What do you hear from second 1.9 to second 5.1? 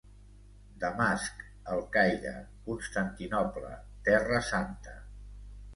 Caire, Constantinoble, Terra Santa.